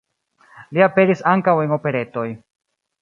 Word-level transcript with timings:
Li 0.77 0.83
aperis 0.87 1.21
ankaŭ 1.33 1.55
en 1.67 1.77
operetoj. 1.77 2.29